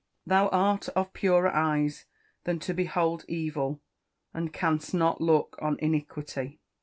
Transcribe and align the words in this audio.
[Verse: 0.25 0.29
"Thou 0.29 0.47
art 0.49 0.89
of 0.95 1.13
purer 1.13 1.51
eyes 1.55 2.05
than 2.45 2.57
to 2.61 2.73
behold 2.73 3.23
evil, 3.27 3.83
and 4.33 4.51
canst 4.51 4.95
not 4.95 5.21
look 5.21 5.55
on 5.61 5.77
iniquity." 5.77 6.59